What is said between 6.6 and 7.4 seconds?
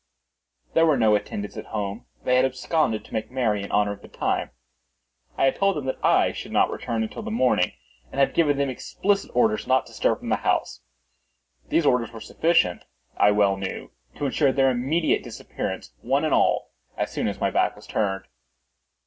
return until the